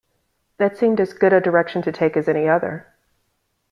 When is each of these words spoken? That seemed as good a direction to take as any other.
That 0.57 0.77
seemed 0.77 0.99
as 0.99 1.13
good 1.13 1.31
a 1.31 1.39
direction 1.39 1.83
to 1.83 1.91
take 1.91 2.17
as 2.17 2.27
any 2.27 2.49
other. 2.49 2.87